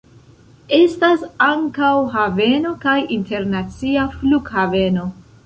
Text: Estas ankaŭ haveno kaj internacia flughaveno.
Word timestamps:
Estas 0.77 1.25
ankaŭ 1.47 1.89
haveno 2.15 2.73
kaj 2.87 2.97
internacia 3.19 4.09
flughaveno. 4.17 5.07